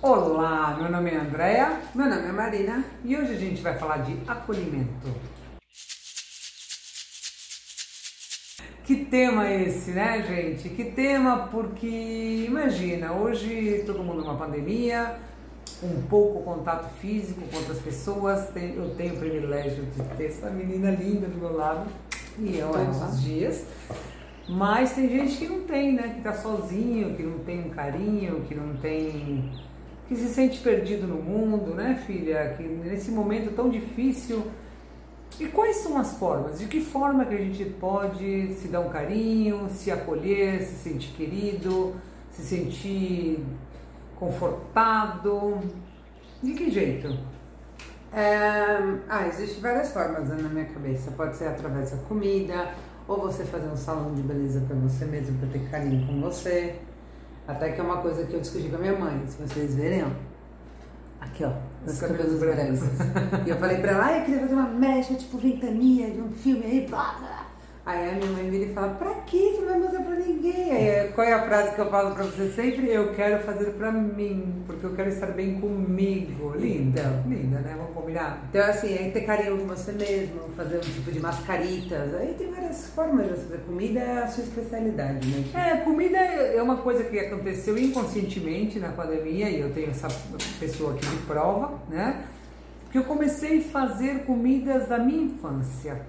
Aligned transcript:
Olá, 0.00 0.76
meu 0.80 0.90
nome 0.90 1.10
é 1.10 1.16
Andréa 1.16 1.80
Meu 1.94 2.08
nome 2.08 2.28
é 2.28 2.32
Marina. 2.32 2.84
e 3.04 3.16
hoje 3.16 3.32
a 3.32 3.36
gente 3.38 3.60
vai 3.62 3.76
falar 3.78 3.98
de 3.98 4.16
acolhimento. 4.28 5.08
Que 8.84 9.04
tema 9.04 9.50
esse, 9.50 9.90
né, 9.90 10.22
gente? 10.22 10.70
Que 10.70 10.84
tema 10.92 11.48
porque, 11.50 12.44
imagina, 12.48 13.12
hoje 13.12 13.82
todo 13.84 14.02
mundo 14.02 14.22
numa 14.22 14.36
pandemia, 14.38 15.16
com 15.80 16.02
pouco 16.08 16.42
contato 16.42 16.88
físico 16.98 17.42
com 17.50 17.56
outras 17.58 17.78
pessoas. 17.80 18.48
Eu 18.56 18.94
tenho 18.96 19.14
o 19.14 19.18
privilégio 19.18 19.84
de 19.84 20.02
ter 20.16 20.26
essa 20.26 20.48
menina 20.48 20.90
linda 20.90 21.26
do 21.26 21.36
meu 21.36 21.54
lado 21.54 21.86
E 22.38 22.56
eu, 22.58 22.70
todos 22.70 22.96
ela. 22.96 23.08
os 23.08 23.22
dias. 23.22 23.66
Mas 24.48 24.92
tem 24.92 25.06
gente 25.10 25.36
que 25.36 25.46
não 25.46 25.60
tem, 25.64 25.92
né? 25.92 26.14
Que 26.16 26.22
tá 26.22 26.32
sozinho, 26.32 27.14
que 27.14 27.22
não 27.22 27.40
tem 27.40 27.60
um 27.66 27.68
carinho, 27.70 28.40
que 28.48 28.54
não 28.54 28.74
tem. 28.76 29.52
Que 30.08 30.16
se 30.16 30.28
sente 30.28 30.58
perdido 30.60 31.06
no 31.06 31.16
mundo, 31.16 31.74
né, 31.74 32.02
filha? 32.06 32.54
Que 32.56 32.62
nesse 32.62 33.10
momento 33.10 33.54
tão 33.54 33.68
difícil. 33.68 34.42
E 35.38 35.46
quais 35.46 35.76
são 35.76 35.98
as 35.98 36.16
formas? 36.16 36.58
De 36.58 36.66
que 36.66 36.80
forma 36.80 37.26
que 37.26 37.34
a 37.34 37.38
gente 37.38 37.64
pode 37.64 38.54
se 38.54 38.68
dar 38.68 38.80
um 38.80 38.88
carinho, 38.88 39.68
se 39.68 39.90
acolher, 39.90 40.62
se 40.62 40.76
sentir 40.76 41.12
querido, 41.12 41.94
se 42.30 42.42
sentir 42.42 43.44
confortado? 44.16 45.58
De 46.42 46.54
que 46.54 46.70
jeito? 46.70 47.14
É, 48.10 48.98
ah, 49.08 49.28
existem 49.28 49.60
várias 49.60 49.92
formas 49.92 50.28
né, 50.30 50.38
na 50.40 50.48
minha 50.48 50.64
cabeça. 50.64 51.10
Pode 51.10 51.36
ser 51.36 51.48
através 51.48 51.90
da 51.90 51.98
comida, 51.98 52.72
ou 53.06 53.18
você 53.18 53.44
fazer 53.44 53.68
um 53.68 53.76
salão 53.76 54.14
de 54.14 54.22
beleza 54.22 54.60
pra 54.66 54.74
você 54.76 55.04
mesmo, 55.04 55.38
pra 55.38 55.48
ter 55.48 55.70
carinho 55.70 56.06
com 56.06 56.18
você. 56.20 56.80
Até 57.48 57.72
que 57.72 57.80
é 57.80 57.84
uma 57.84 57.96
coisa 58.02 58.24
que 58.26 58.34
eu 58.34 58.40
discuti 58.40 58.68
com 58.68 58.76
a 58.76 58.78
minha 58.78 58.96
mãe, 58.96 59.22
se 59.26 59.38
vocês 59.42 59.74
verem, 59.74 60.04
ó. 60.04 60.08
Aqui, 61.20 61.44
ó, 61.44 61.52
Os 61.86 61.94
os 61.94 62.00
cabelos 62.00 62.38
brancos. 62.38 62.80
brancos. 62.80 63.46
e 63.46 63.50
eu 63.50 63.56
falei 63.56 63.78
pra 63.78 63.90
ela, 63.92 64.06
ah, 64.06 64.18
eu 64.18 64.24
queria 64.24 64.40
fazer 64.40 64.54
uma 64.54 64.68
mecha, 64.68 65.14
tipo 65.14 65.38
ventania 65.38 66.10
de 66.10 66.20
um 66.20 66.30
filme 66.30 66.64
aí, 66.64 66.86
blá, 66.86 67.16
blá. 67.18 67.37
Aí 67.88 68.10
a 68.10 68.12
minha 68.12 68.30
mãe 68.32 68.50
vira 68.50 68.64
e 68.66 68.74
fala, 68.74 68.88
pra 68.96 69.14
que 69.22 69.38
você 69.54 69.60
não 69.62 69.68
vai 69.68 69.78
mostrar 69.78 70.02
pra 70.02 70.14
ninguém? 70.16 70.72
Aí, 70.72 71.08
qual 71.14 71.26
é 71.26 71.32
a 71.32 71.42
frase 71.46 71.74
que 71.74 71.78
eu 71.80 71.88
falo 71.90 72.14
pra 72.14 72.24
você 72.24 72.50
sempre? 72.50 72.86
Eu 72.92 73.14
quero 73.14 73.42
fazer 73.44 73.70
pra 73.70 73.90
mim, 73.90 74.62
porque 74.66 74.84
eu 74.84 74.94
quero 74.94 75.08
estar 75.08 75.28
bem 75.28 75.58
comigo. 75.58 76.52
Linda, 76.54 77.00
Então. 77.00 77.22
linda, 77.32 77.60
né? 77.60 77.74
Vamos 77.78 77.94
combinar? 77.94 78.46
Então, 78.50 78.62
assim, 78.68 78.88
aí 78.88 79.10
ter 79.10 79.22
carinho 79.22 79.56
com 79.56 79.64
você 79.68 79.92
mesmo, 79.92 80.50
fazer 80.54 80.76
um 80.76 80.80
tipo 80.80 81.10
de 81.10 81.18
mascaritas. 81.18 82.14
Aí 82.14 82.34
tem 82.36 82.50
várias 82.50 82.88
formas 82.88 83.26
de 83.26 83.34
fazer 83.36 83.58
comida, 83.66 84.00
é 84.00 84.18
a 84.22 84.28
sua 84.28 84.44
especialidade, 84.44 85.26
né? 85.26 85.44
É, 85.54 85.76
comida 85.78 86.18
é 86.18 86.60
uma 86.62 86.76
coisa 86.76 87.04
que 87.04 87.18
aconteceu 87.18 87.78
inconscientemente 87.78 88.78
na 88.78 88.90
pandemia 88.90 89.48
e 89.48 89.60
eu 89.60 89.72
tenho 89.72 89.88
essa 89.88 90.08
pessoa 90.60 90.92
aqui 90.92 91.06
de 91.06 91.16
prova, 91.22 91.72
né? 91.88 92.22
Que 92.92 92.98
eu 92.98 93.04
comecei 93.04 93.60
a 93.60 93.62
fazer 93.62 94.24
comidas 94.26 94.88
da 94.88 94.98
minha 94.98 95.22
infância, 95.24 96.02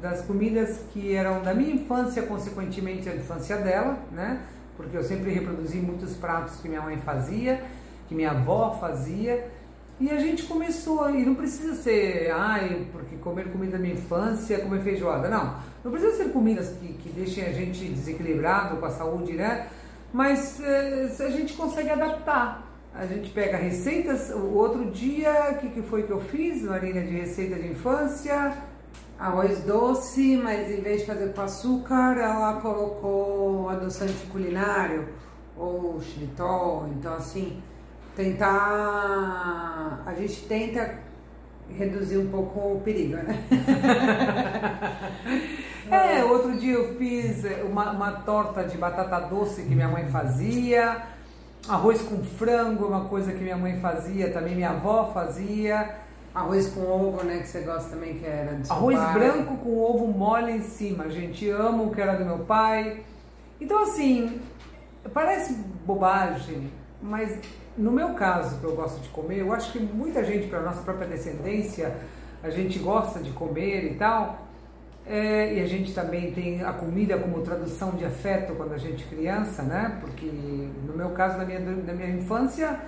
das 0.00 0.22
comidas 0.22 0.80
que 0.92 1.14
eram 1.14 1.42
da 1.42 1.54
minha 1.54 1.74
infância, 1.74 2.22
consequentemente 2.22 3.08
a 3.08 3.14
infância 3.14 3.56
dela, 3.58 3.98
né? 4.12 4.40
Porque 4.76 4.96
eu 4.96 5.02
sempre 5.02 5.30
reproduzi 5.30 5.76
muitos 5.78 6.14
pratos 6.14 6.56
que 6.60 6.68
minha 6.68 6.80
mãe 6.80 6.96
fazia, 6.98 7.62
que 8.08 8.14
minha 8.14 8.30
avó 8.30 8.76
fazia. 8.80 9.46
E 10.00 10.10
a 10.10 10.18
gente 10.18 10.44
começou, 10.44 11.10
e 11.10 11.26
não 11.26 11.34
precisa 11.34 11.74
ser, 11.74 12.30
ai, 12.30 12.86
porque 12.90 13.16
comer 13.16 13.52
comida 13.52 13.72
da 13.72 13.78
minha 13.78 13.92
infância 13.92 14.58
comer 14.60 14.80
feijoada. 14.80 15.28
Não, 15.28 15.56
não 15.84 15.90
precisa 15.90 16.16
ser 16.16 16.32
comidas 16.32 16.70
que, 16.80 16.94
que 16.94 17.10
deixem 17.10 17.44
a 17.44 17.52
gente 17.52 17.84
desequilibrado 17.84 18.78
com 18.78 18.86
a 18.86 18.90
saúde, 18.90 19.34
né? 19.34 19.68
Mas 20.10 20.58
eh, 20.60 21.14
a 21.18 21.28
gente 21.28 21.52
consegue 21.52 21.90
adaptar. 21.90 22.66
A 22.94 23.06
gente 23.06 23.30
pega 23.30 23.56
receitas, 23.56 24.30
o 24.30 24.54
outro 24.54 24.90
dia, 24.90 25.52
o 25.52 25.54
que, 25.58 25.68
que 25.68 25.82
foi 25.82 26.02
que 26.02 26.10
eu 26.10 26.20
fiz, 26.20 26.62
Marina, 26.62 27.02
de 27.02 27.18
receita 27.18 27.56
de 27.56 27.68
infância? 27.68 28.54
Arroz 29.20 29.64
doce, 29.64 30.40
mas 30.42 30.70
em 30.70 30.80
vez 30.80 31.02
de 31.02 31.06
fazer 31.06 31.34
com 31.34 31.42
açúcar, 31.42 32.16
ela 32.16 32.58
colocou 32.62 33.68
adoçante 33.68 34.14
culinário 34.32 35.10
ou 35.54 36.00
xilitol. 36.00 36.88
Então, 36.96 37.12
assim, 37.12 37.62
tentar. 38.16 40.02
A 40.06 40.14
gente 40.14 40.46
tenta 40.46 41.00
reduzir 41.68 42.16
um 42.16 42.30
pouco 42.30 42.76
o 42.76 42.80
perigo, 42.80 43.16
né? 43.16 43.44
É, 45.90 46.22
outro 46.22 46.56
dia 46.56 46.74
eu 46.74 46.94
fiz 46.94 47.42
uma, 47.68 47.90
uma 47.90 48.12
torta 48.12 48.62
de 48.62 48.78
batata 48.78 49.26
doce 49.26 49.62
que 49.62 49.74
minha 49.74 49.88
mãe 49.88 50.06
fazia, 50.06 51.02
arroz 51.68 52.00
com 52.00 52.22
frango, 52.22 52.86
uma 52.86 53.06
coisa 53.06 53.32
que 53.32 53.42
minha 53.42 53.56
mãe 53.56 53.80
fazia, 53.80 54.32
também 54.32 54.54
minha 54.54 54.70
avó 54.70 55.10
fazia. 55.12 55.96
Arroz 56.34 56.68
com 56.68 56.80
ovo, 56.82 57.24
né? 57.24 57.38
Que 57.38 57.48
você 57.48 57.60
gosta 57.60 57.90
também, 57.90 58.18
que 58.18 58.26
era 58.26 58.54
de 58.54 58.70
Arroz 58.70 58.96
pai. 58.96 59.14
branco 59.14 59.56
com 59.56 59.78
ovo 59.78 60.06
mole 60.06 60.52
em 60.52 60.62
cima, 60.62 61.08
gente. 61.08 61.48
Amo 61.50 61.86
o 61.86 61.90
que 61.90 62.00
era 62.00 62.14
do 62.14 62.24
meu 62.24 62.38
pai. 62.40 63.02
Então, 63.60 63.82
assim, 63.82 64.40
parece 65.12 65.54
bobagem, 65.84 66.70
mas 67.02 67.38
no 67.76 67.90
meu 67.90 68.14
caso, 68.14 68.58
que 68.58 68.64
eu 68.64 68.74
gosto 68.74 69.00
de 69.00 69.08
comer, 69.08 69.38
eu 69.38 69.52
acho 69.52 69.72
que 69.72 69.80
muita 69.80 70.24
gente, 70.24 70.48
para 70.48 70.60
nossa 70.60 70.82
própria 70.82 71.08
descendência, 71.08 71.96
a 72.42 72.50
gente 72.50 72.78
gosta 72.78 73.20
de 73.20 73.30
comer 73.32 73.92
e 73.92 73.94
tal. 73.94 74.46
É, 75.06 75.54
e 75.54 75.60
a 75.60 75.66
gente 75.66 75.92
também 75.94 76.30
tem 76.32 76.62
a 76.62 76.72
comida 76.72 77.18
como 77.18 77.40
tradução 77.40 77.92
de 77.92 78.04
afeto 78.04 78.54
quando 78.54 78.74
a 78.74 78.78
gente 78.78 79.04
é 79.04 79.08
criança, 79.08 79.62
né? 79.62 79.98
Porque 80.00 80.26
no 80.26 80.94
meu 80.94 81.10
caso, 81.10 81.38
na 81.38 81.44
minha, 81.44 81.58
na 81.58 81.92
minha 81.92 82.10
infância, 82.10 82.78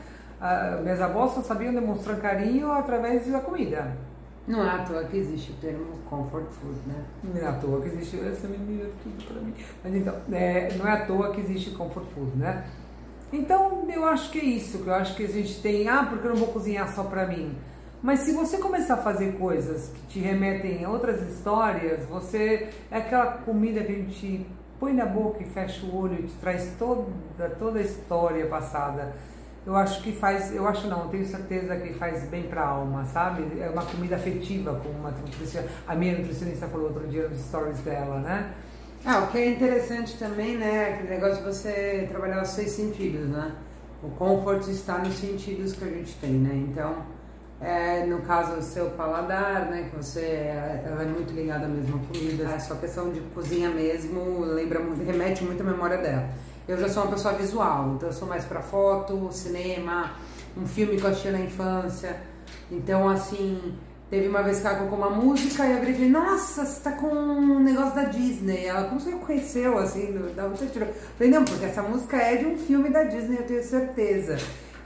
ah, 0.44 0.80
minhas 0.82 1.00
avós 1.00 1.30
só 1.34 1.40
sabiam 1.40 1.72
demonstrar 1.72 2.16
carinho 2.18 2.72
através 2.72 3.30
da 3.30 3.38
comida. 3.38 3.96
Não 4.44 4.64
é 4.64 4.70
à 4.70 4.78
toa 4.78 5.04
que 5.04 5.16
existe 5.16 5.52
o 5.52 5.54
termo 5.54 5.98
comfort 6.10 6.50
food, 6.50 6.80
né? 6.84 7.04
Não 7.22 7.40
é 7.40 7.46
à 7.46 7.52
toa 7.52 7.80
que 7.80 7.86
existe 7.86 8.18
essa 8.18 8.48
menina 8.48 8.90
tudo 9.00 9.24
pra 9.24 9.40
mim. 9.40 9.54
Mas 9.84 9.94
então, 9.94 10.16
é, 10.32 10.74
não 10.76 10.88
é 10.88 10.92
à 10.94 11.06
toa 11.06 11.30
que 11.30 11.40
existe 11.40 11.70
comfort 11.70 12.06
food, 12.12 12.36
né? 12.36 12.64
Então, 13.32 13.88
eu 13.88 14.04
acho 14.04 14.32
que 14.32 14.40
é 14.40 14.44
isso, 14.44 14.78
que 14.78 14.88
eu 14.88 14.94
acho 14.94 15.14
que 15.14 15.22
a 15.22 15.28
gente 15.28 15.62
tem, 15.62 15.88
ah, 15.88 16.04
porque 16.10 16.26
eu 16.26 16.30
não 16.30 16.38
vou 16.38 16.48
cozinhar 16.48 16.92
só 16.92 17.04
pra 17.04 17.24
mim. 17.24 17.56
Mas 18.02 18.18
se 18.20 18.32
você 18.32 18.58
começar 18.58 18.94
a 18.94 18.96
fazer 18.96 19.38
coisas 19.38 19.92
que 19.94 20.06
te 20.08 20.18
remetem 20.18 20.84
a 20.84 20.90
outras 20.90 21.22
histórias, 21.30 22.04
você 22.06 22.68
é 22.90 22.96
aquela 22.96 23.26
comida 23.26 23.84
que 23.84 23.92
a 23.92 23.94
gente 23.94 24.44
põe 24.80 24.92
na 24.92 25.06
boca 25.06 25.40
e 25.40 25.46
fecha 25.46 25.86
o 25.86 25.96
olho 25.96 26.18
e 26.18 26.24
te 26.24 26.34
traz 26.40 26.74
toda 26.76 27.06
toda 27.60 27.78
a 27.78 27.82
história 27.82 28.44
passada. 28.46 29.14
Eu 29.64 29.76
acho 29.76 30.02
que 30.02 30.10
faz, 30.10 30.52
eu 30.52 30.66
acho 30.66 30.88
não, 30.88 31.08
tenho 31.08 31.24
certeza 31.24 31.76
que 31.76 31.94
faz 31.94 32.24
bem 32.24 32.42
para 32.44 32.62
a 32.62 32.68
alma, 32.68 33.04
sabe? 33.04 33.60
É 33.60 33.70
uma 33.70 33.84
comida 33.84 34.16
afetiva, 34.16 34.80
como 34.82 34.98
uma 34.98 35.14
a 35.86 35.94
minha 35.94 36.18
nutricionista 36.18 36.66
falou 36.66 36.88
outro 36.88 37.06
dia 37.06 37.28
nos 37.28 37.38
stories 37.38 37.78
dela, 37.78 38.18
né? 38.18 38.52
Ah, 39.04 39.20
o 39.20 39.32
que 39.32 39.38
é 39.38 39.50
interessante 39.50 40.18
também, 40.18 40.56
né? 40.56 40.94
Aquele 40.94 41.10
negócio 41.10 41.36
de 41.36 41.42
você 41.42 42.06
trabalhar 42.10 42.42
os 42.42 42.48
seis 42.48 42.72
sentidos, 42.72 43.28
né? 43.28 43.52
O 44.02 44.10
comfort 44.10 44.66
está 44.68 44.98
nos 44.98 45.14
sentidos 45.14 45.74
que 45.74 45.84
a 45.84 45.88
gente 45.88 46.14
tem, 46.16 46.32
né? 46.32 46.54
Então, 46.68 47.04
é, 47.60 48.04
no 48.04 48.22
caso, 48.22 48.54
o 48.54 48.62
seu 48.62 48.90
paladar, 48.90 49.66
né? 49.66 49.88
Que 49.90 49.96
você 49.96 50.52
ela 50.84 51.02
é 51.02 51.06
muito 51.06 51.32
ligada 51.32 51.66
à 51.66 51.68
mesma 51.68 51.98
comida. 51.98 52.44
É 52.44 52.58
só 52.58 52.74
questão 52.74 53.12
de 53.12 53.20
cozinha 53.34 53.70
mesmo, 53.70 54.40
lembra, 54.40 54.80
remete 55.04 55.44
muito 55.44 55.60
à 55.60 55.64
memória 55.64 55.98
dela. 55.98 56.28
Eu 56.66 56.78
já 56.78 56.88
sou 56.88 57.02
uma 57.02 57.12
pessoa 57.12 57.34
visual, 57.34 57.94
então 57.96 58.08
eu 58.08 58.12
sou 58.12 58.28
mais 58.28 58.44
pra 58.44 58.60
foto, 58.62 59.28
cinema, 59.32 60.12
um 60.56 60.66
filme 60.66 60.96
que 60.96 61.02
eu 61.02 61.10
assisti 61.10 61.30
na 61.30 61.40
infância. 61.40 62.22
Então, 62.70 63.08
assim, 63.08 63.74
teve 64.08 64.28
uma 64.28 64.42
vez 64.42 64.60
que 64.60 64.66
ela 64.66 64.76
colocou 64.76 64.98
uma 64.98 65.10
música 65.10 65.66
e 65.66 65.72
eu 65.72 65.78
falei, 65.78 66.08
nossa, 66.08 66.64
você 66.64 66.80
tá 66.80 66.92
com 66.92 67.08
um 67.08 67.58
negócio 67.58 67.96
da 67.96 68.04
Disney. 68.04 68.66
Ela, 68.66 68.84
como 68.84 69.00
você 69.00 69.10
reconheceu, 69.10 69.76
assim, 69.78 70.12
da 70.36 70.46
onde 70.46 70.58
você 70.58 70.66
tirou? 70.66 70.88
Falei, 71.18 71.32
não, 71.32 71.44
porque 71.44 71.64
essa 71.64 71.82
música 71.82 72.16
é 72.16 72.36
de 72.36 72.46
um 72.46 72.56
filme 72.56 72.90
da 72.90 73.04
Disney, 73.04 73.38
eu 73.38 73.46
tenho 73.46 73.64
certeza. 73.64 74.36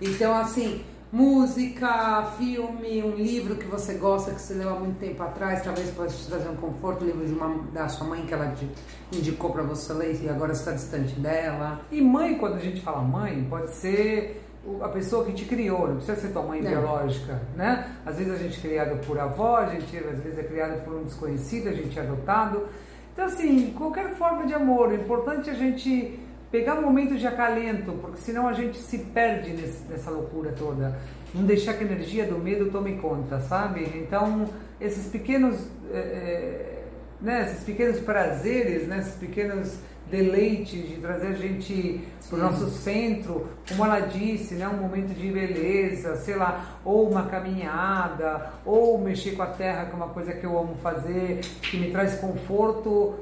Então, 0.01 0.35
assim, 0.35 0.83
música, 1.13 2.25
filme, 2.37 3.03
um 3.03 3.15
livro 3.15 3.57
que 3.57 3.65
você 3.67 3.95
gosta, 3.95 4.33
que 4.33 4.41
você 4.41 4.55
leu 4.55 4.71
há 4.71 4.79
muito 4.79 4.99
tempo 4.99 5.23
atrás, 5.23 5.63
talvez 5.63 5.91
possa 5.91 6.17
te 6.17 6.27
trazer 6.27 6.49
um 6.49 6.57
conforto, 6.57 7.05
livro 7.05 7.25
de 7.25 7.33
uma, 7.33 7.63
da 7.73 7.89
sua 7.89 8.07
mãe 8.07 8.27
que 8.27 8.35
ela 8.35 8.53
te 8.53 8.69
indicou 9.13 9.51
pra 9.51 9.63
você 9.63 9.93
ler 9.93 10.21
e 10.23 10.29
agora 10.29 10.53
está 10.53 10.73
distante 10.73 11.15
dela. 11.21 11.81
E 11.91 12.01
mãe, 12.01 12.37
quando 12.37 12.55
a 12.57 12.61
gente 12.61 12.81
fala 12.81 13.03
mãe, 13.03 13.47
pode 13.49 13.71
ser 13.71 14.43
a 14.83 14.89
pessoa 14.89 15.25
que 15.25 15.33
te 15.33 15.45
criou, 15.45 15.87
não 15.87 15.97
precisa 15.97 16.21
ser 16.21 16.33
tua 16.33 16.43
mãe 16.43 16.61
Não. 16.61 16.71
biológica, 16.71 17.41
né? 17.55 17.89
Às 18.05 18.17
vezes 18.17 18.33
a 18.33 18.37
gente 18.37 18.59
é 18.59 18.61
criado 18.61 19.07
por 19.07 19.19
avó, 19.19 19.59
a 19.59 19.67
gente 19.67 19.97
às 19.97 20.19
vezes 20.19 20.39
é 20.39 20.43
criado 20.43 20.85
por 20.85 20.95
um 20.95 21.05
desconhecido, 21.05 21.69
a 21.69 21.73
gente 21.73 21.97
é 21.97 22.03
adotado. 22.03 22.67
Então, 23.13 23.25
assim, 23.25 23.73
qualquer 23.77 24.15
forma 24.17 24.45
de 24.45 24.53
amor, 24.53 24.89
o 24.89 24.95
importante 24.95 25.49
é 25.49 25.53
a 25.53 25.57
gente 25.57 26.19
pegar 26.51 26.81
momentos 26.81 27.21
de 27.21 27.27
acalento, 27.27 27.93
porque 28.01 28.19
senão 28.19 28.47
a 28.49 28.53
gente 28.53 28.79
se 28.79 28.99
perde 28.99 29.51
nesse- 29.53 29.85
nessa 29.89 30.11
loucura 30.11 30.53
toda. 30.53 30.97
Não 31.35 31.45
deixar 31.45 31.75
que 31.75 31.85
a 31.85 31.87
energia 31.87 32.25
do 32.27 32.39
medo 32.39 32.71
tome 32.71 32.97
conta, 32.99 33.41
sabe? 33.41 33.83
Então, 33.97 34.47
esses 34.81 35.07
pequenos. 35.07 35.57
eh, 35.93 36.73
né, 37.21 37.43
esses 37.47 37.65
pequenos 37.65 37.99
prazeres, 38.01 38.87
né, 38.87 38.99
esses 38.99 39.15
pequenos 39.15 39.79
deleites 40.11 40.87
de 40.89 40.97
trazer 40.97 41.29
a 41.29 41.33
gente 41.33 42.01
para 42.29 42.39
o 42.39 42.43
nosso 42.43 42.69
centro, 42.71 43.49
como 43.69 43.85
ela 43.85 44.01
disse, 44.01 44.55
né, 44.55 44.69
um 44.69 44.77
momento 44.77 45.15
de 45.15 45.31
beleza, 45.31 46.17
sei 46.17 46.37
lá, 46.37 46.79
ou 46.85 47.09
uma 47.11 47.25
caminhada, 47.27 48.51
ou 48.65 48.99
mexer 48.99 49.33
com 49.33 49.43
a 49.43 49.47
terra, 49.47 49.87
que 49.87 49.93
é 49.93 49.95
uma 49.97 50.09
coisa 50.09 50.33
que 50.33 50.45
eu 50.45 50.59
amo 50.59 50.77
fazer, 50.83 51.41
que 51.63 51.77
me 51.79 51.91
traz 51.91 52.17
conforto. 52.17 53.15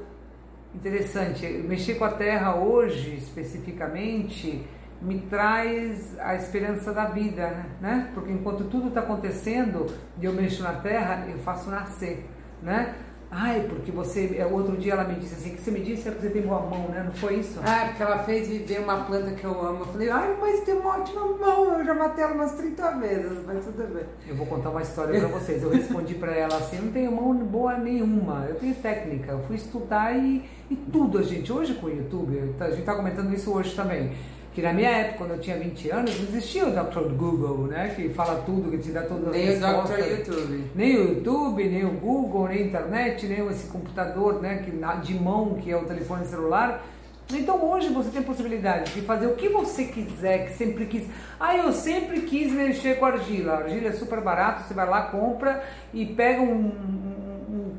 Interessante, 0.75 1.47
mexer 1.47 1.95
com 1.95 2.03
a 2.03 2.11
terra 2.11 2.53
hoje, 2.53 3.15
especificamente, 3.15 4.67
me 5.01 5.21
traz 5.21 6.19
a 6.19 6.35
esperança 6.35 6.91
da 6.91 7.05
vida, 7.05 7.65
né? 7.79 8.11
Porque 8.13 8.33
enquanto 8.33 8.65
tudo 8.65 8.89
está 8.89 8.99
acontecendo 8.99 9.85
e 10.19 10.25
eu 10.25 10.33
mexo 10.33 10.61
na 10.63 10.73
terra, 10.73 11.27
eu 11.29 11.39
faço 11.39 11.69
nascer, 11.69 12.29
né? 12.61 12.93
Ai, 13.31 13.65
porque 13.67 13.91
você. 13.91 14.35
É, 14.37 14.45
outro 14.45 14.77
dia 14.77 14.93
ela 14.93 15.03
me 15.03 15.15
disse 15.15 15.35
assim, 15.35 15.55
que 15.55 15.61
você 15.61 15.71
me 15.71 15.81
disse 15.81 16.07
é 16.07 16.11
que 16.11 16.21
você 16.21 16.29
tem 16.29 16.41
boa 16.41 16.61
mão, 16.61 16.87
né? 16.89 17.03
Não 17.03 17.13
foi 17.13 17.35
isso? 17.35 17.59
Ah, 17.63 17.87
porque 17.87 18.03
ela 18.03 18.19
fez 18.19 18.47
viver 18.47 18.79
uma 18.79 19.03
planta 19.03 19.31
que 19.31 19.43
eu 19.43 19.59
amo. 19.61 19.81
Eu 19.81 19.85
falei, 19.87 20.09
ai, 20.09 20.37
mas 20.39 20.61
tem 20.61 20.75
uma 20.75 20.97
ótima 20.97 21.21
mão, 21.21 21.79
eu 21.79 21.85
já 21.85 21.93
matei 21.93 22.23
ela 22.23 22.33
umas 22.33 22.53
30 22.53 22.91
vezes, 22.97 23.39
mas 23.45 23.65
tudo 23.65 23.93
bem. 23.93 24.03
Eu 24.27 24.35
vou 24.35 24.45
contar 24.45 24.69
uma 24.69 24.81
história 24.81 25.19
pra 25.19 25.29
vocês. 25.29 25.63
Eu 25.63 25.69
respondi 25.69 26.15
pra 26.15 26.33
ela 26.33 26.55
assim, 26.57 26.77
não 26.77 26.91
tenho 26.91 27.11
mão 27.11 27.35
boa 27.35 27.77
nenhuma, 27.77 28.45
eu 28.47 28.55
tenho 28.55 28.75
técnica, 28.75 29.31
eu 29.31 29.39
fui 29.43 29.55
estudar 29.55 30.15
e, 30.15 30.43
e 30.69 30.75
tudo, 30.75 31.17
a 31.17 31.23
gente. 31.23 31.51
Hoje 31.51 31.73
com 31.75 31.87
o 31.87 31.89
YouTube, 31.89 32.55
a 32.59 32.71
gente 32.71 32.83
tá 32.83 32.95
comentando 32.95 33.33
isso 33.33 33.51
hoje 33.51 33.75
também 33.75 34.11
que 34.55 34.61
na 34.61 34.71
minha 34.71 34.89
época, 34.89 35.17
quando 35.17 35.31
eu 35.31 35.39
tinha 35.41 35.57
20 35.57 35.89
anos, 35.91 36.17
não 36.17 36.29
existia 36.29 36.65
o 36.65 36.71
Dr. 36.71 37.13
Google, 37.13 37.67
né? 37.67 37.91
Que 37.93 38.07
fala 38.07 38.41
tudo, 38.45 38.71
que 38.71 38.77
te 38.77 38.89
dá 38.89 39.01
todas 39.01 39.27
as 39.27 39.33
Nem 39.33 39.49
o 39.51 39.59
Dr. 39.59 39.99
YouTube. 39.99 40.71
Nem 40.73 40.95
o 40.95 41.09
YouTube, 41.09 41.63
nem 41.67 41.85
o 41.85 41.91
Google, 41.91 42.47
nem 42.47 42.59
a 42.59 42.65
internet, 42.65 43.27
nem 43.27 43.45
esse 43.49 43.67
computador, 43.67 44.41
né? 44.41 44.63
Que, 44.63 44.71
de 45.05 45.13
mão, 45.19 45.55
que 45.55 45.69
é 45.69 45.75
o 45.75 45.83
telefone 45.83 46.25
celular. 46.25 46.85
Então 47.33 47.69
hoje 47.69 47.89
você 47.89 48.09
tem 48.11 48.21
a 48.21 48.23
possibilidade 48.23 48.93
de 48.93 49.01
fazer 49.01 49.27
o 49.27 49.35
que 49.35 49.49
você 49.49 49.85
quiser, 49.85 50.45
que 50.45 50.53
sempre 50.53 50.85
quis. 50.85 51.05
Ah, 51.37 51.57
eu 51.57 51.73
sempre 51.73 52.21
quis 52.21 52.49
mexer 52.53 52.97
com 52.97 53.05
argila. 53.05 53.53
A 53.53 53.57
argila 53.57 53.89
é 53.89 53.91
super 53.91 54.21
barato, 54.21 54.65
você 54.65 54.73
vai 54.73 54.87
lá, 54.87 55.01
compra 55.07 55.63
e 55.93 56.05
pega 56.05 56.41
um 56.41 57.14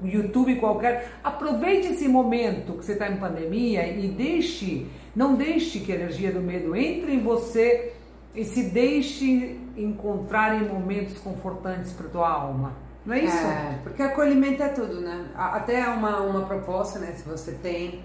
YouTube 0.08 0.56
qualquer. 0.56 1.12
Aproveite 1.22 1.88
esse 1.88 2.08
momento 2.08 2.74
que 2.74 2.84
você 2.84 2.92
está 2.92 3.08
em 3.08 3.16
pandemia 3.16 3.86
e 3.86 4.08
deixe 4.08 4.86
não 5.16 5.34
deixe 5.34 5.80
que 5.80 5.90
a 5.90 5.94
energia 5.94 6.30
do 6.30 6.40
medo 6.40 6.76
entre 6.76 7.14
em 7.14 7.22
você 7.22 7.94
e 8.34 8.44
se 8.44 8.64
deixe 8.64 9.58
encontrar 9.74 10.62
em 10.62 10.68
momentos 10.68 11.18
confortantes 11.18 11.90
para 11.92 12.06
tua 12.08 12.28
alma. 12.28 12.74
Não 13.06 13.14
é 13.14 13.20
isso? 13.20 13.36
É, 13.36 13.78
porque 13.82 14.02
acolhimento 14.02 14.62
é 14.62 14.68
tudo, 14.68 15.00
né? 15.00 15.30
Até 15.34 15.88
uma, 15.88 16.20
uma 16.20 16.42
proposta, 16.42 16.98
né? 16.98 17.12
Se 17.16 17.26
você 17.26 17.52
tem 17.52 18.02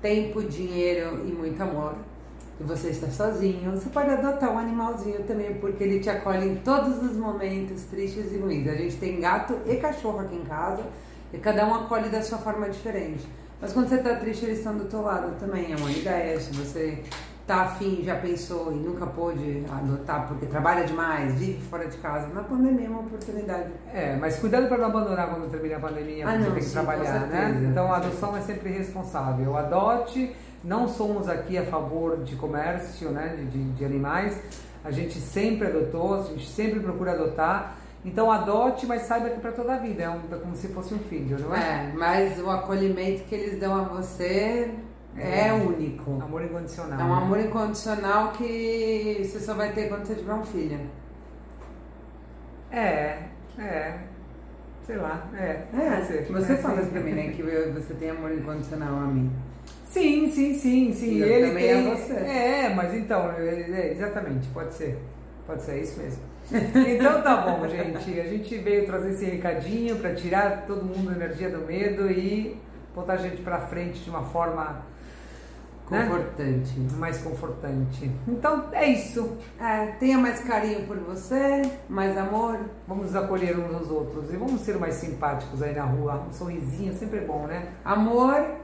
tempo, 0.00 0.40
dinheiro 0.42 1.26
e 1.26 1.32
muito 1.32 1.60
amor, 1.60 1.96
e 2.60 2.62
você 2.62 2.90
está 2.90 3.08
sozinho, 3.08 3.72
você 3.72 3.88
pode 3.88 4.10
adotar 4.10 4.52
um 4.52 4.58
animalzinho 4.58 5.24
também, 5.24 5.54
porque 5.54 5.82
ele 5.82 5.98
te 5.98 6.10
acolhe 6.10 6.46
em 6.46 6.56
todos 6.56 7.02
os 7.02 7.16
momentos 7.16 7.82
tristes 7.84 8.32
e 8.32 8.36
ruins. 8.36 8.68
A 8.68 8.74
gente 8.74 8.96
tem 8.98 9.18
gato 9.18 9.58
e 9.66 9.76
cachorro 9.76 10.20
aqui 10.20 10.36
em 10.36 10.44
casa, 10.44 10.84
e 11.32 11.38
cada 11.38 11.66
um 11.66 11.74
acolhe 11.74 12.08
da 12.08 12.22
sua 12.22 12.38
forma 12.38 12.68
diferente. 12.68 13.26
Mas 13.60 13.72
quando 13.72 13.88
você 13.88 13.96
está 13.96 14.16
triste, 14.16 14.44
eles 14.44 14.58
estão 14.58 14.76
do 14.76 14.84
teu 14.84 15.02
lado 15.02 15.38
também. 15.38 15.72
É 15.72 15.76
uma 15.76 15.90
ideia. 15.90 16.38
Se 16.40 16.52
você 16.52 17.02
tá 17.46 17.62
afim, 17.62 18.02
já 18.04 18.16
pensou 18.16 18.72
e 18.72 18.76
nunca 18.76 19.06
pôde 19.06 19.64
adotar 19.70 20.28
porque 20.28 20.46
trabalha 20.46 20.84
demais, 20.84 21.34
vive 21.34 21.60
fora 21.62 21.86
de 21.86 21.96
casa, 21.98 22.28
na 22.28 22.42
pandemia 22.42 22.86
é 22.86 22.88
uma 22.88 23.00
oportunidade. 23.00 23.70
É, 23.92 24.16
mas 24.16 24.38
cuidado 24.38 24.68
para 24.68 24.78
não 24.78 24.86
abandonar 24.86 25.28
quando 25.28 25.50
termina 25.50 25.76
a 25.76 25.80
pandemia, 25.80 26.24
ah, 26.24 26.30
porque 26.30 26.44
não, 26.44 26.52
tem 26.52 26.60
que 26.60 26.68
sim, 26.68 26.72
trabalhar, 26.72 27.26
né? 27.26 27.68
Então 27.68 27.92
a 27.92 27.96
adoção 27.96 28.36
é 28.36 28.40
sempre 28.40 28.70
responsável. 28.70 29.56
Adote, 29.56 30.34
não 30.62 30.86
somos 30.86 31.28
aqui 31.28 31.58
a 31.58 31.64
favor 31.64 32.22
de 32.22 32.36
comércio 32.36 33.10
né, 33.10 33.34
de, 33.36 33.46
de, 33.46 33.72
de 33.72 33.84
animais. 33.84 34.40
A 34.84 34.90
gente 34.90 35.18
sempre 35.18 35.68
adotou, 35.68 36.14
a 36.14 36.22
gente 36.22 36.48
sempre 36.48 36.80
procura 36.80 37.12
adotar 37.12 37.76
então 38.04 38.30
adote, 38.32 38.84
mas 38.86 39.02
saiba 39.02 39.30
que 39.30 39.36
é 39.36 39.38
para 39.38 39.52
toda 39.52 39.74
a 39.74 39.78
vida, 39.78 40.02
é, 40.02 40.10
um, 40.10 40.20
é, 40.30 40.38
como 40.40 40.56
se 40.56 40.68
fosse 40.68 40.92
um 40.92 40.98
filho, 40.98 41.38
não 41.38 41.54
é? 41.54 41.60
É, 41.60 41.92
mas 41.96 42.38
o 42.40 42.50
acolhimento 42.50 43.22
que 43.24 43.34
eles 43.34 43.60
dão 43.60 43.76
a 43.76 43.82
você 43.82 44.74
é, 45.16 45.48
é 45.48 45.52
único. 45.52 46.20
Amor 46.20 46.42
incondicional. 46.42 47.00
É 47.00 47.04
um 47.04 47.08
né? 47.08 47.22
amor 47.22 47.40
incondicional 47.40 48.32
que 48.32 49.20
você 49.24 49.38
só 49.38 49.54
vai 49.54 49.72
ter 49.72 49.88
quando 49.88 50.04
você 50.04 50.16
tiver 50.16 50.34
um 50.34 50.44
filho. 50.44 50.80
É, 52.72 53.18
é. 53.58 53.98
Sei 54.84 54.96
lá, 54.96 55.28
é. 55.38 55.62
É, 55.72 56.24
você 56.28 56.52
é, 56.54 56.56
fala 56.56 56.80
isso 56.80 56.90
pra 56.90 57.00
mim, 57.00 57.12
né? 57.12 57.30
Que 57.30 57.42
você 57.42 57.94
tem 57.94 58.10
amor 58.10 58.32
incondicional 58.32 58.96
a 58.96 59.06
mim. 59.06 59.30
Sim, 59.84 60.30
sim, 60.30 60.54
sim, 60.54 60.92
sim. 60.92 61.18
E 61.18 61.22
ele 61.22 61.48
também 61.48 61.64
tem... 61.64 61.90
é 61.90 61.94
você. 61.94 62.12
É, 62.14 62.74
mas 62.74 62.94
então, 62.94 63.30
é, 63.30 63.92
exatamente, 63.92 64.48
pode 64.48 64.74
ser. 64.74 64.98
Pode 65.46 65.62
ser, 65.62 65.72
é 65.72 65.78
isso 65.80 66.00
mesmo. 66.00 66.22
Então 66.52 67.22
tá 67.22 67.36
bom, 67.36 67.66
gente. 67.68 68.20
A 68.20 68.24
gente 68.24 68.58
veio 68.58 68.84
trazer 68.84 69.10
esse 69.10 69.24
recadinho 69.24 69.96
para 69.96 70.14
tirar 70.14 70.64
todo 70.66 70.84
mundo 70.84 71.10
a 71.10 71.14
energia 71.14 71.50
do 71.50 71.64
medo 71.66 72.10
e 72.10 72.60
botar 72.94 73.14
a 73.14 73.16
gente 73.16 73.40
para 73.42 73.58
frente 73.58 74.00
de 74.00 74.10
uma 74.10 74.22
forma 74.22 74.82
né? 75.90 76.06
confortante, 76.06 76.78
né? 76.78 76.88
mais 76.98 77.18
confortante. 77.18 78.10
Então 78.26 78.68
é 78.72 78.86
isso. 78.86 79.36
É, 79.60 79.86
tenha 79.98 80.18
mais 80.18 80.40
carinho 80.40 80.86
por 80.86 80.98
você, 80.98 81.62
mais 81.88 82.16
amor. 82.16 82.60
Vamos 82.86 83.14
acolher 83.14 83.58
uns 83.58 83.74
aos 83.74 83.90
outros 83.90 84.32
e 84.32 84.36
vamos 84.36 84.60
ser 84.62 84.78
mais 84.78 84.94
simpáticos 84.94 85.62
aí 85.62 85.74
na 85.74 85.84
rua. 85.84 86.26
Um 86.28 86.32
sorrisinho 86.32 86.92
sempre 86.94 87.18
é 87.18 87.22
bom, 87.22 87.46
né? 87.46 87.68
Amor 87.84 88.61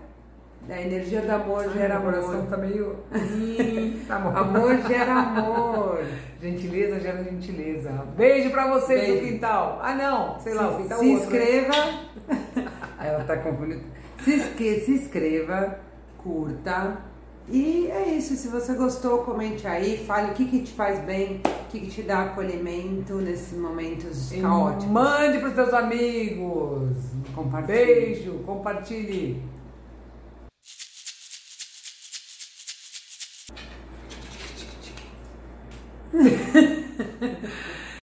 a 0.69 0.81
energia 0.83 1.23
do 1.23 1.31
amor 1.31 1.65
Ai, 1.67 1.79
gera 1.79 1.97
amor. 1.97 2.15
O 2.15 2.21
coração 2.23 2.47
tá 2.47 2.57
meio. 2.57 2.97
tá 4.07 4.17
amor 4.17 4.77
gera 4.87 5.13
amor. 5.15 6.05
Gentileza 6.41 7.01
gera 7.01 7.25
gentileza. 7.25 7.91
Beijo 8.17 8.51
pra 8.51 8.69
vocês 8.69 9.01
Beijo. 9.01 9.21
do 9.21 9.29
quintal. 9.29 9.81
Ah, 9.83 9.95
não, 9.95 10.39
sei 10.41 10.55
lá, 10.55 10.69
o 10.69 10.77
quintal 10.77 10.99
Se 10.99 11.15
outro, 11.15 11.31
né? 11.31 11.39
inscreva. 11.39 11.75
Ela 13.03 13.25
tá 13.25 13.37
confundindo. 13.39 13.83
Se, 14.23 14.41
se 14.81 14.91
inscreva, 14.93 15.79
curta. 16.23 16.99
E 17.49 17.91
é 17.91 18.09
isso. 18.11 18.37
Se 18.37 18.49
você 18.49 18.75
gostou, 18.75 19.25
comente 19.25 19.67
aí. 19.67 20.05
Fale 20.07 20.33
o 20.33 20.35
que, 20.35 20.45
que 20.45 20.61
te 20.61 20.73
faz 20.73 21.01
bem, 21.01 21.41
o 21.45 21.71
que, 21.71 21.81
que 21.81 21.87
te 21.87 22.03
dá 22.03 22.25
acolhimento 22.25 23.15
nesses 23.15 23.59
momentos 23.59 24.31
e 24.33 24.41
caóticos. 24.41 24.87
Mande 24.87 25.39
pros 25.39 25.55
seus 25.55 25.73
amigos. 25.73 26.93
Compartilhe. 27.35 27.79
Beijo, 27.79 28.33
compartilhe. 28.45 29.43